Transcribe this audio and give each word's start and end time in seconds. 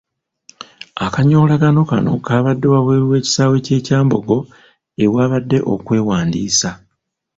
Akanyolagano 1.05 1.79
kano 1.89 2.11
kabadde 2.25 2.65
wabweru 2.73 3.05
w'ekisaawe 3.11 3.57
ky'e 3.65 3.79
Kyambogo 3.85 4.37
ewabadde 5.03 5.57
okwewandiisa. 5.73 6.69